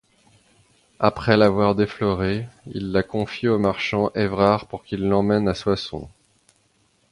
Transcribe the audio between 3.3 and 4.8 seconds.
au marchand Evrard